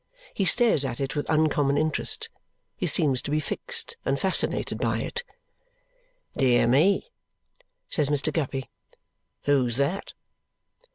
He 0.33 0.45
stares 0.45 0.83
at 0.83 0.99
it 0.99 1.15
with 1.15 1.29
uncommon 1.29 1.77
interest; 1.77 2.27
he 2.75 2.87
seems 2.87 3.21
to 3.21 3.29
be 3.29 3.39
fixed 3.39 3.97
and 4.03 4.19
fascinated 4.19 4.79
by 4.79 4.97
it. 4.97 5.23
"Dear 6.35 6.65
me!" 6.65 7.11
says 7.87 8.09
Mr. 8.09 8.33
Guppy. 8.33 8.71
"Who's 9.43 9.77
that?" 9.77 10.13